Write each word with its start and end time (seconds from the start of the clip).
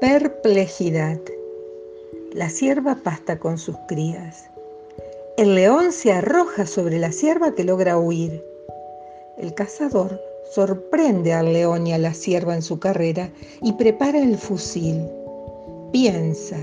Perplejidad. 0.00 1.20
La 2.32 2.48
sierva 2.48 2.96
pasta 3.04 3.38
con 3.38 3.58
sus 3.58 3.76
crías. 3.86 4.48
El 5.36 5.54
león 5.54 5.92
se 5.92 6.10
arroja 6.10 6.64
sobre 6.64 6.98
la 6.98 7.12
sierva 7.12 7.54
que 7.54 7.64
logra 7.64 7.98
huir. 7.98 8.42
El 9.36 9.52
cazador 9.52 10.18
sorprende 10.52 11.34
al 11.34 11.52
león 11.52 11.86
y 11.86 11.92
a 11.92 11.98
la 11.98 12.14
sierva 12.14 12.54
en 12.54 12.62
su 12.62 12.78
carrera 12.78 13.28
y 13.60 13.74
prepara 13.74 14.18
el 14.22 14.38
fusil. 14.38 15.06
Piensa, 15.92 16.56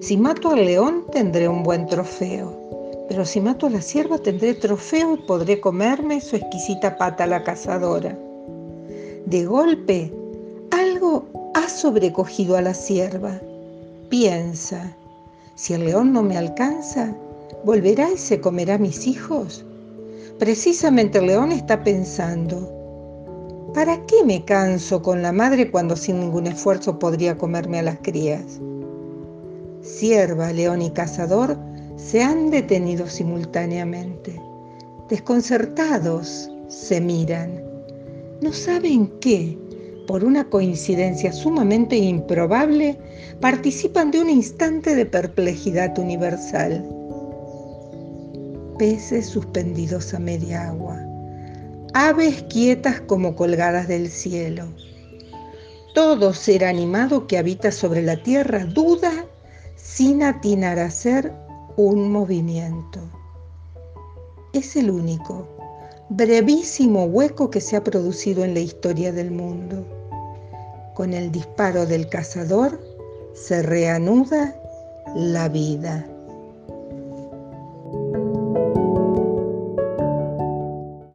si 0.00 0.16
mato 0.16 0.50
al 0.50 0.64
león 0.64 1.04
tendré 1.10 1.48
un 1.48 1.64
buen 1.64 1.86
trofeo, 1.86 3.06
pero 3.08 3.24
si 3.24 3.40
mato 3.40 3.66
a 3.66 3.70
la 3.70 3.82
sierva 3.82 4.18
tendré 4.18 4.54
trofeo 4.54 5.14
y 5.14 5.26
podré 5.26 5.60
comerme 5.60 6.20
su 6.20 6.36
exquisita 6.36 6.96
pata 6.96 7.26
la 7.26 7.42
cazadora. 7.42 8.16
De 9.26 9.44
golpe, 9.44 10.12
sobrecogido 11.84 12.56
a 12.56 12.62
la 12.62 12.72
sierva. 12.72 13.38
Piensa, 14.08 14.96
si 15.54 15.74
el 15.74 15.84
león 15.84 16.14
no 16.14 16.22
me 16.22 16.38
alcanza, 16.38 17.14
¿volverá 17.62 18.10
y 18.10 18.16
se 18.16 18.40
comerá 18.40 18.76
a 18.76 18.78
mis 18.78 19.06
hijos? 19.06 19.66
Precisamente 20.38 21.18
el 21.18 21.26
león 21.26 21.52
está 21.52 21.84
pensando, 21.84 22.72
¿para 23.74 23.98
qué 24.06 24.24
me 24.24 24.46
canso 24.46 25.02
con 25.02 25.20
la 25.20 25.30
madre 25.30 25.70
cuando 25.70 25.94
sin 25.94 26.20
ningún 26.20 26.46
esfuerzo 26.46 26.98
podría 26.98 27.36
comerme 27.36 27.80
a 27.80 27.82
las 27.82 27.98
crías? 27.98 28.60
Sierva, 29.82 30.54
león 30.54 30.80
y 30.80 30.90
cazador 30.90 31.58
se 31.96 32.22
han 32.22 32.50
detenido 32.50 33.06
simultáneamente. 33.06 34.40
Desconcertados 35.10 36.50
se 36.68 36.98
miran. 37.02 37.62
No 38.40 38.54
saben 38.54 39.12
qué, 39.20 39.58
por 40.06 40.24
una 40.24 40.48
coincidencia 40.50 41.32
sumamente 41.32 41.96
improbable, 41.96 42.98
participan 43.40 44.10
de 44.10 44.20
un 44.20 44.30
instante 44.30 44.94
de 44.94 45.06
perplejidad 45.06 45.98
universal. 45.98 46.84
Peces 48.78 49.26
suspendidos 49.26 50.12
a 50.14 50.18
media 50.18 50.68
agua, 50.68 51.00
aves 51.94 52.42
quietas 52.44 53.00
como 53.02 53.34
colgadas 53.36 53.88
del 53.88 54.08
cielo. 54.08 54.66
Todo 55.94 56.34
ser 56.34 56.64
animado 56.64 57.26
que 57.26 57.38
habita 57.38 57.70
sobre 57.70 58.02
la 58.02 58.22
tierra 58.22 58.64
duda 58.64 59.26
sin 59.76 60.22
atinar 60.22 60.78
a 60.78 60.86
hacer 60.86 61.32
un 61.76 62.10
movimiento. 62.10 63.00
Es 64.52 64.76
el 64.76 64.90
único, 64.90 65.53
brevísimo 66.08 67.04
hueco 67.04 67.50
que 67.50 67.60
se 67.60 67.76
ha 67.76 67.84
producido 67.84 68.44
en 68.44 68.54
la 68.54 68.60
historia 68.60 69.12
del 69.12 69.30
mundo. 69.30 69.84
Con 70.94 71.12
el 71.12 71.32
disparo 71.32 71.86
del 71.86 72.08
cazador 72.08 72.80
se 73.34 73.62
reanuda 73.62 74.54
la 75.14 75.48
vida. 75.48 76.06